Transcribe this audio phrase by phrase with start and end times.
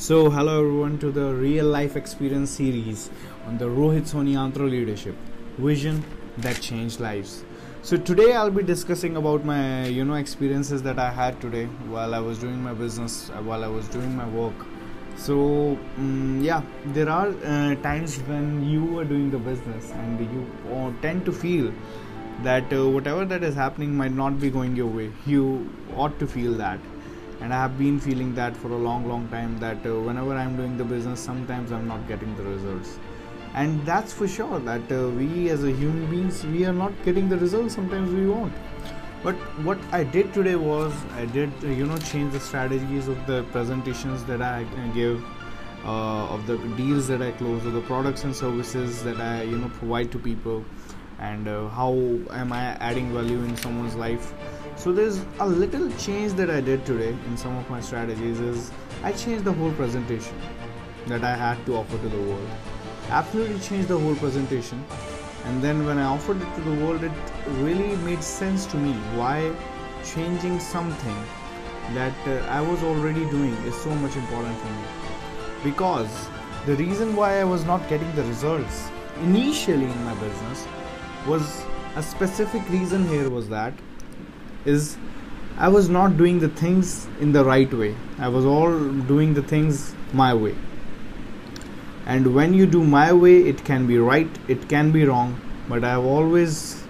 [0.00, 3.10] So, hello everyone to the real life experience series
[3.48, 5.16] on the Rohit Soni Anthro leadership
[5.58, 6.04] vision
[6.36, 7.44] that changed lives.
[7.82, 11.64] So today I'll be discussing about my you know experiences that I had today
[11.94, 14.54] while I was doing my business uh, while I was doing my work.
[15.16, 16.62] So um, yeah,
[16.98, 21.32] there are uh, times when you are doing the business and you uh, tend to
[21.32, 21.72] feel
[22.44, 25.10] that uh, whatever that is happening might not be going your way.
[25.26, 26.78] You ought to feel that
[27.40, 30.56] and i have been feeling that for a long long time that uh, whenever i'm
[30.56, 32.98] doing the business sometimes i'm not getting the results.
[33.54, 37.28] And that's for sure that uh, we as a human beings we are not getting
[37.28, 38.52] the results sometimes we want.
[39.22, 39.34] But
[39.68, 43.42] what i did today was i did uh, you know change the strategies of the
[43.54, 45.24] presentations that i give
[45.84, 49.58] uh, of the deals that i close of the products and services that i you
[49.58, 50.64] know provide to people.
[51.18, 51.92] And uh, how
[52.42, 54.32] am i adding value in someone's life
[54.78, 58.70] so there's a little change that i did today in some of my strategies is
[59.02, 60.36] i changed the whole presentation
[61.08, 62.48] that i had to offer to the world.
[63.08, 64.84] Absolutely changed the whole presentation.
[65.46, 68.92] And then when i offered it to the world it really made sense to me
[69.20, 69.52] why
[70.04, 71.18] changing something
[71.94, 74.84] that uh, i was already doing is so much important for me.
[75.64, 76.28] Because
[76.66, 78.88] the reason why i was not getting the results
[79.22, 80.66] initially in my business
[81.26, 81.64] was
[81.96, 83.72] a specific reason here was that
[84.64, 84.96] is
[85.56, 87.94] I was not doing the things in the right way.
[88.18, 88.78] I was all
[89.12, 90.54] doing the things my way.
[92.06, 95.84] And when you do my way, it can be right, it can be wrong, but
[95.84, 96.82] I have always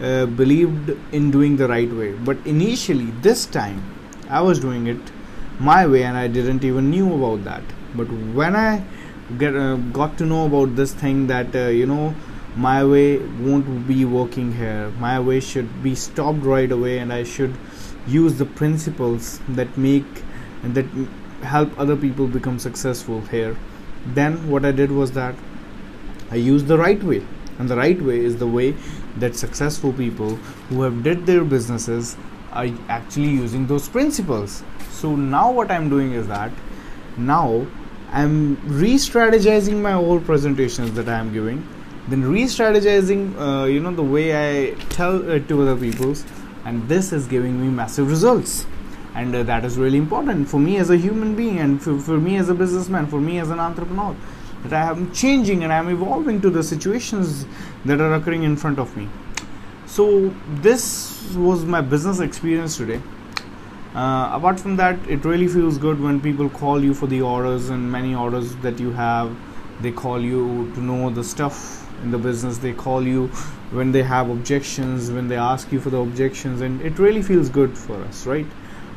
[0.00, 2.12] uh, believed in doing the right way.
[2.12, 3.82] But initially, this time,
[4.28, 5.12] I was doing it
[5.60, 7.62] my way, and I didn't even knew about that.
[7.94, 8.84] But when I
[9.36, 12.14] get uh, got to know about this thing that uh, you know
[12.58, 14.90] my way won't be working here.
[14.98, 17.54] My way should be stopped right away and i should
[18.06, 20.24] use the principles that make
[20.62, 20.86] and that
[21.42, 23.56] help other people become successful here.
[24.06, 25.36] Then what i did was that
[26.32, 27.22] i used the right way
[27.60, 28.74] and the right way is the way
[29.18, 30.34] that successful people
[30.70, 32.16] who have did their businesses
[32.50, 34.62] are actually using those principles.
[34.90, 36.50] So now what i'm doing is that
[37.16, 37.66] now
[38.10, 38.36] i'm
[38.82, 41.66] re-strategizing my whole presentations that i am giving
[42.08, 46.14] then re-strategizing uh, you know the way i tell it to other people
[46.68, 48.66] and this is giving me massive results.
[49.14, 52.18] And uh, that is really important for me as a human being and for, for
[52.18, 54.14] me as a businessman for me as an entrepreneur
[54.64, 57.46] that i am changing and i am evolving to the situations
[57.84, 59.08] that are occurring in front of me.
[59.86, 60.34] So
[60.66, 63.00] this was my business experience today.
[63.94, 67.70] Uh, apart from that it really feels good when people call you for the orders
[67.70, 69.34] and many orders that you have
[69.80, 73.26] they call you to know the stuff in the business they call you
[73.78, 77.48] when they have objections when they ask you for the objections and it really feels
[77.48, 78.46] good for us right?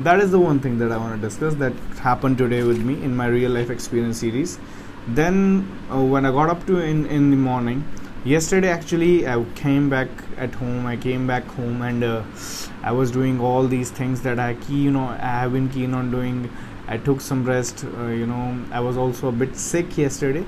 [0.00, 2.94] That is the one thing that i want to discuss that happened today with me
[3.02, 4.58] in my real life experience series.
[5.06, 7.84] Then uh, when i got up to in in the morning
[8.24, 12.22] yesterday actually i came back at home i came back home and uh,
[12.82, 16.10] i was doing all these things that i you know i have been keen on
[16.10, 16.50] doing.
[16.86, 20.44] I took some rest uh, you know i was also a bit sick yesterday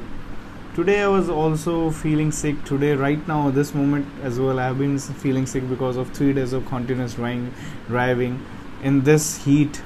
[0.77, 2.57] today i was also feeling sick.
[2.71, 6.35] Today right now this moment as well i have been feeling sick because of three
[6.39, 7.55] days of continuous driving
[7.89, 8.35] driving
[8.83, 9.81] in this heat.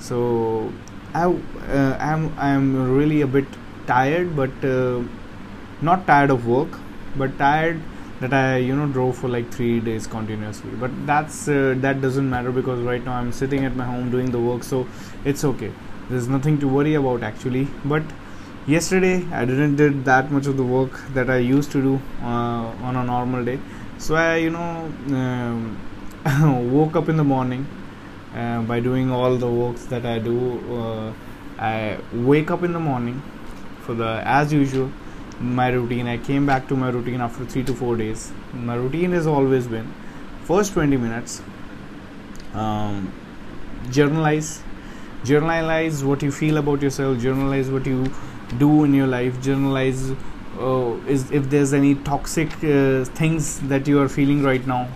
[0.00, 0.72] So
[1.14, 3.46] i uh, am i am really a bit
[3.86, 5.02] tired but uh,
[5.80, 6.80] not tired of work
[7.16, 7.80] but tired
[8.20, 10.72] that i you know drove for like 3 days continuously.
[10.84, 14.32] But that's uh, that doesn't matter because right now i'm sitting at my home doing
[14.38, 14.86] the work so
[15.24, 15.72] it's okay.
[16.10, 17.68] There's nothing to worry about actually.
[17.84, 18.18] But
[18.74, 22.86] yesterday i didn't did that much of the work that i used to do uh,
[22.88, 23.58] on a normal day.
[23.98, 27.66] So i you know um, woke up in the morning
[28.36, 30.36] uh, by doing all the works that i do
[30.80, 31.12] uh,
[31.58, 33.22] i wake up in the morning
[33.86, 34.90] for the as usual
[35.40, 36.06] my routine.
[36.08, 38.32] I came back to my routine after 3 to 4 days.
[38.52, 39.92] My routine has always been
[40.44, 41.42] first 20 minutes
[42.54, 43.12] um,
[43.90, 44.62] journalize
[45.24, 47.18] journalize what you feel about yourself.
[47.18, 48.12] Journalize what you
[48.58, 49.40] do in your life.
[49.42, 50.10] Journalize
[50.58, 54.88] uh, is if there's any toxic uh, things that you are feeling right now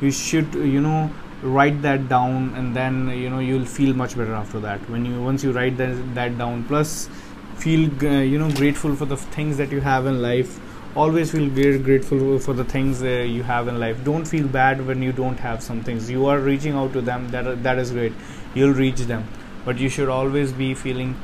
[0.00, 1.10] you should you know
[1.42, 4.80] write that down and then you know you'll feel much better after that.
[4.90, 7.08] When you once you write that, that down plus
[7.56, 10.60] feel uh, you know grateful for the things that you have in life.
[10.96, 14.02] Always feel very grateful for the things uh, you have in life.
[14.04, 16.10] Don't feel bad when you don't have some things.
[16.10, 18.12] You are reaching out to them that that is great.
[18.54, 19.28] You'll reach them
[19.68, 21.14] but you should always be feeling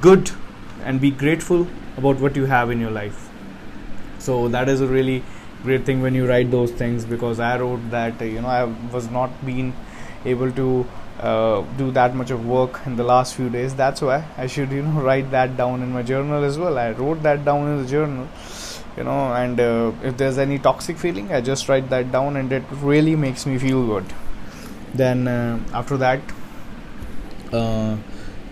[0.00, 0.30] good
[0.84, 1.66] and be grateful
[1.96, 3.28] about what you have in your life.
[4.18, 5.22] So that is a really
[5.62, 9.08] great thing when you write those things because i wrote that you know i was
[9.10, 9.72] not being
[10.32, 10.66] able to
[11.20, 13.74] uh, do that much of work in the last few days.
[13.74, 16.78] That's why i should you know write that down in my journal as well.
[16.78, 18.28] I wrote that down in the journal
[18.96, 22.50] you know and uh, if there's any toxic feeling i just write that down and
[22.50, 24.14] it really makes me feel good.
[24.94, 26.20] Then uh, after that
[27.56, 27.96] uh,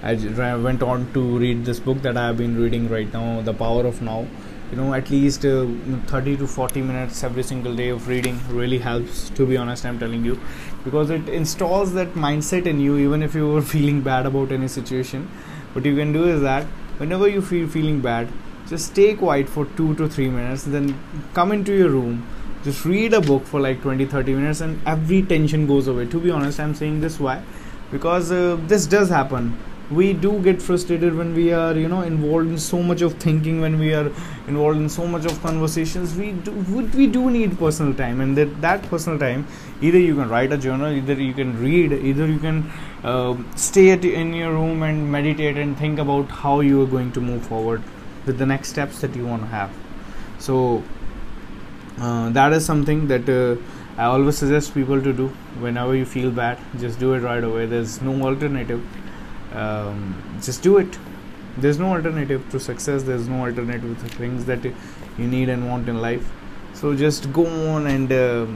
[0.02, 3.54] I went on to read this book that I have been reading right now, The
[3.54, 4.26] Power of Now.
[4.70, 5.66] You know, at least uh,
[6.06, 9.98] 30 to 40 minutes every single day of reading really helps, to be honest, I'm
[9.98, 10.40] telling you,
[10.84, 14.68] because it installs that mindset in you, even if you are feeling bad about any
[14.68, 15.28] situation.
[15.72, 16.64] What you can do is that
[16.98, 18.28] whenever you feel feeling bad,
[18.68, 20.98] just stay quiet for 2 to 3 minutes, then
[21.34, 22.26] come into your room,
[22.62, 26.06] just read a book for like 20 30 minutes, and every tension goes away.
[26.06, 27.42] To be honest, I'm saying this why
[27.94, 29.56] because uh, this does happen.
[29.91, 33.61] We do get frustrated when we are you know involved in so much of thinking
[33.64, 34.06] when we are
[34.52, 36.14] involved in so much of conversations.
[36.23, 36.52] We do
[37.00, 39.46] we do need personal time and that that personal time
[39.91, 42.58] either you can write a journal either you can read either you can
[43.12, 43.37] uh,
[43.67, 47.20] stay at, in your room and meditate and think about how you are going to
[47.20, 47.82] move forward
[48.26, 49.70] with the next steps that you want to have.
[50.38, 50.82] So
[51.99, 53.56] uh, that is something that uh,
[53.96, 55.29] I always suggest people to do.
[55.61, 56.58] Whenever you feel bad.
[56.79, 57.67] Just do it right away.
[57.67, 58.82] There's no alternative.
[59.55, 60.99] Um, just do it.
[61.56, 63.05] There's no alternative to success.
[63.05, 66.31] There's no alternative to things that you need and want in life.
[66.73, 68.46] So just go on and uh,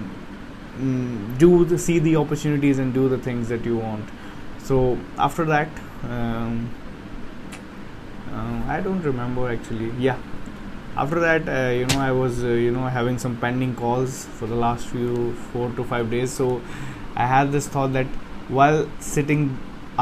[1.38, 4.08] do the see the opportunities and do the things that you want.
[4.58, 5.68] So after that
[6.02, 6.70] um,
[8.32, 9.90] uh, i don't remember actually.
[9.98, 10.18] Yeah
[11.02, 14.46] after that uh, you know i was uh, you know having some pending calls for
[14.46, 16.60] the last few 4 to 5 days so
[17.16, 18.06] i had this thought that
[18.60, 19.42] while sitting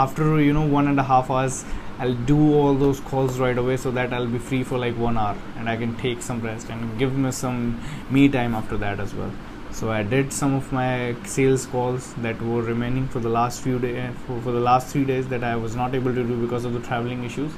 [0.05, 1.65] after you know one and a half hours
[1.99, 5.17] I'll do all those calls right away so that I'll be free for like one
[5.17, 9.01] hour and I can take some rest and give me some me time after that
[9.01, 9.33] as well.
[9.71, 13.79] So I did some of my sales calls that were remaining for the last few
[13.79, 16.67] days for, for the last three days that I was not able to do because
[16.67, 17.53] of the traveling issues.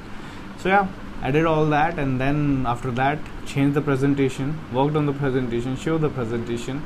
[0.59, 0.87] So yeah,
[1.21, 5.75] I did all that and then after that changed the presentation, worked on the presentation,
[5.75, 6.81] showed the presentation,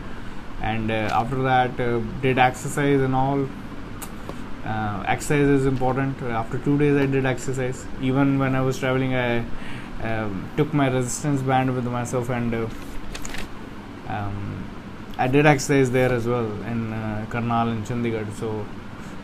[0.61, 3.47] and uh, after that uh, did exercise and all.
[4.65, 6.19] Uh, exercise is important.
[6.23, 7.85] After two days i did exercise.
[8.01, 9.45] Even when i was traveling i
[10.01, 12.67] um, took my resistance band with myself and uh,
[14.07, 14.63] um,
[15.17, 18.33] i did exercise there as well in uh, karnal and chandigarh.
[18.39, 18.65] So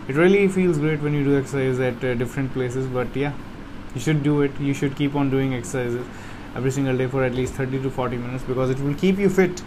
[0.08, 3.34] it really feels great when you do exercise at uh, different places but yeah
[3.96, 4.52] you should do it.
[4.60, 6.06] You should keep on doing exercises
[6.56, 9.30] every single day for at least 30 to 40 minutes because it will keep you
[9.30, 9.64] fit.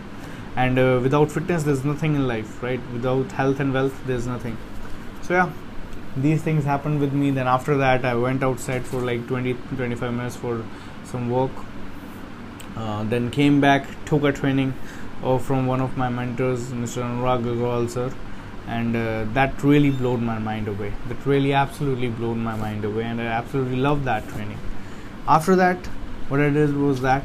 [0.57, 2.81] And uh, without fitness there's nothing in life right?
[2.93, 4.57] Without health and wealth there's nothing.
[5.23, 5.53] So yeah.
[6.15, 7.31] These things happened with me.
[7.31, 10.65] Then after that i went outside for like 20 25 minutes for
[11.05, 11.51] some work.
[12.77, 14.75] Uh, then came back took a training
[15.23, 18.11] uh, from one of my mentors mr anurag Agrawal sir
[18.67, 20.93] and uh, that really blew my mind away.
[21.09, 24.59] That really absolutely blew my mind away and i absolutely loved that training.
[25.27, 25.87] After that
[26.29, 27.25] what i did was that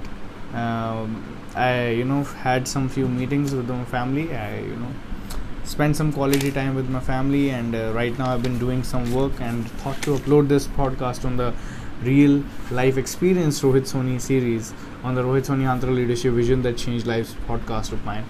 [0.53, 1.23] um,
[1.55, 4.33] i you know had some few meetings with my family.
[4.35, 4.93] I you know
[5.63, 9.13] spent some quality time with my family and uh, right now i've been doing some
[9.13, 11.53] work and thought to upload this podcast on the
[12.03, 12.41] real
[12.71, 14.73] life experience rohit soni series
[15.03, 18.23] on the rohit soni antra leadership vision that changed lives podcast of mine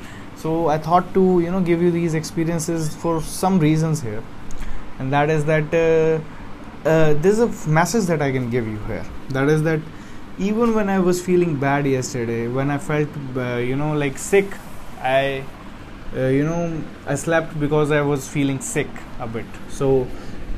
[0.48, 4.24] so i thought to you know give you these experiences for some reasons here.
[5.00, 7.48] And that is that uh, uh, there's a
[7.80, 9.06] message that i can give you here.
[9.38, 9.82] That is that
[10.52, 14.56] even when i was feeling bad yesterday when i felt uh, you know like sick
[15.02, 15.44] i
[16.16, 16.62] uh, you know
[17.16, 19.62] i slept because i was feeling sick a bit.
[19.82, 19.92] So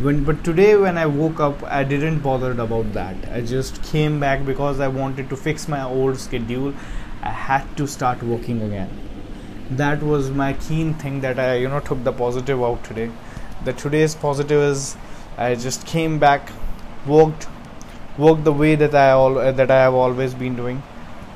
[0.08, 3.30] when but today when i woke up i didn't bothered about that.
[3.42, 6.74] I just came back because i wanted to fix my old schedule.
[7.22, 9.09] I had to start working again
[9.70, 13.10] that was my keen thing that i you know took the positive out today
[13.66, 14.98] the today's positive is
[15.38, 16.52] i just came back
[17.06, 17.48] worked
[18.18, 20.82] worked the way that i all uh, that i have always been doing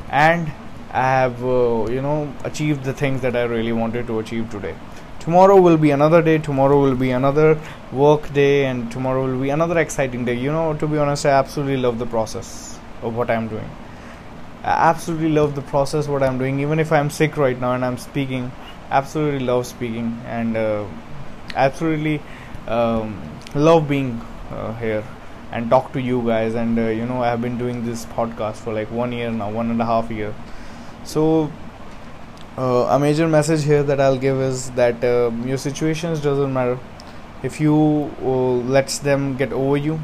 [0.09, 0.51] and
[0.93, 4.75] I have uh, you know achieved the things that I really wanted to achieve today.
[5.19, 6.37] Tomorrow will be another day.
[6.37, 7.59] Tomorrow will be another
[7.91, 10.35] work day, and tomorrow will be another exciting day.
[10.35, 13.67] You know, to be honest, I absolutely love the process of what I'm doing.
[14.63, 16.60] I absolutely love the process what I'm doing.
[16.60, 18.51] Even if I'm sick right now and I'm speaking,
[18.89, 20.86] absolutely love speaking and uh,
[21.55, 22.22] absolutely
[22.67, 23.22] um,
[23.55, 25.03] love being uh, here
[25.51, 26.55] and talk to you guys.
[26.55, 29.51] And uh, you know, I have been doing this podcast for like one year now,
[29.51, 30.34] one and a half year
[31.03, 31.51] so
[32.58, 36.79] uh, a major message here that i'll give is that uh, your situations doesn't matter
[37.43, 40.00] if you uh, lets them get over you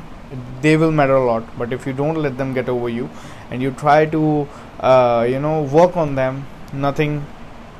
[0.61, 3.09] they will matter a lot but if you don't let them get over you
[3.49, 4.47] and you try to
[4.79, 7.25] uh, you know work on them nothing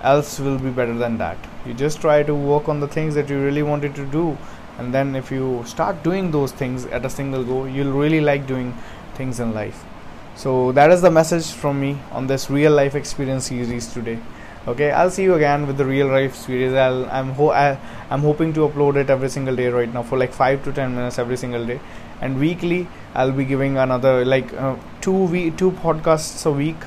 [0.01, 1.38] else will be better than that.
[1.65, 4.38] You just try to work on the things that you really wanted to do
[4.77, 8.48] and then if you start doing those things at a single go you'll really like
[8.48, 8.74] doing
[9.15, 9.84] things in life.
[10.36, 14.20] So that is the message from me on this real life experience series today.
[14.68, 16.74] Okay i'll see you again with the real life series.
[16.74, 17.77] I'll i'm ho- I,
[18.10, 20.96] i'm hoping to upload it every single day right now for like 5 to 10
[20.96, 21.79] minutes every single day
[22.22, 26.84] and weekly i'll be giving another like uh, two we two podcasts a week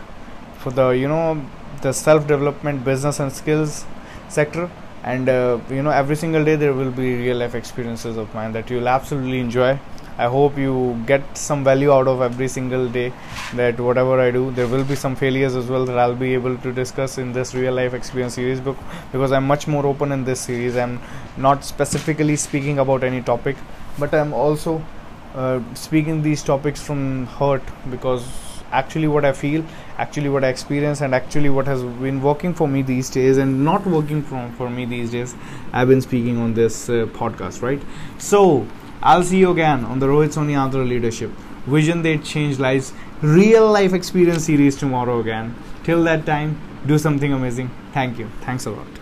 [0.59, 1.41] for the you know
[1.83, 3.85] the self development business and skills
[4.29, 4.71] sector.
[5.05, 8.53] And uh, you know every single day there will be real life experiences of mine
[8.53, 9.79] that you'll absolutely enjoy.
[10.19, 13.13] I hope you get some value out of every single day
[13.55, 14.53] that whatever i do.
[14.53, 17.55] There will be some failures as well that i'll be able to discuss in this
[17.55, 18.77] real life experience series book
[19.11, 20.77] because i'm much more open in this series.
[20.77, 21.01] I'm
[21.37, 23.57] not specifically speaking about any topic
[23.99, 24.81] but i'm also
[25.35, 28.27] uh, speaking these topics from heart because
[28.71, 29.65] actually what I feel,
[29.99, 33.65] actually what I experience, and actually what has been working for me these days and
[33.65, 35.35] not working for, for me these days,
[35.73, 37.81] I've been speaking on this uh, podcast, right?
[38.19, 38.67] So,
[39.03, 41.31] I'll see you again on the Rohit Soni Andhra Leadership
[41.67, 45.55] Vision They Change Lives Real Life Experience series tomorrow again.
[45.85, 47.71] Till that time, do something amazing.
[47.93, 48.29] Thank you.
[48.43, 49.02] Thanks a lot.